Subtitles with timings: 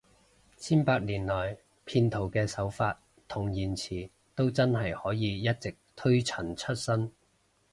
[0.57, 1.55] 千百年來，
[1.85, 7.11] 騙徒嘅手法同言辭都真係可以一直推陳出新